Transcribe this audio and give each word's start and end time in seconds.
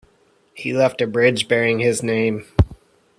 He 0.55 0.73
left 0.73 0.99
a 1.01 1.05
bridge 1.05 1.47
bearing 1.47 1.77
his 1.77 2.01
name. 2.01 2.47